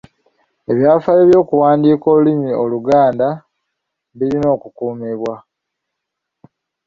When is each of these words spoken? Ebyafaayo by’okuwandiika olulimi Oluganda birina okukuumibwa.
Ebyafaayo 0.71 1.23
by’okuwandiika 1.29 2.05
olulimi 2.13 2.49
Oluganda 2.63 3.27
birina 4.17 4.47
okukuumibwa. 4.55 5.35